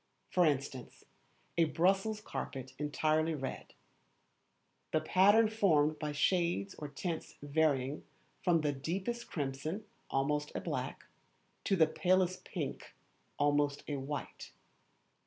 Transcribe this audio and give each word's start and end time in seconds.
For 0.31 0.47
instance, 0.47 1.03
a 1.59 1.65
Brussels 1.65 2.21
carpet 2.21 2.73
entirely 2.79 3.35
red; 3.35 3.75
the 4.91 4.99
pattern 4.99 5.47
formed 5.47 5.99
by 5.99 6.11
shades 6.11 6.73
or 6.79 6.87
tints 6.87 7.35
varying 7.43 8.03
from 8.41 8.61
the 8.61 8.73
deepest 8.73 9.27
crimson 9.29 9.85
(almost 10.09 10.51
a 10.55 10.59
black), 10.59 11.05
to 11.65 11.75
the 11.75 11.85
palest 11.85 12.43
pink 12.45 12.95
(almost 13.37 13.83
a 13.87 13.97
white). 13.97 14.51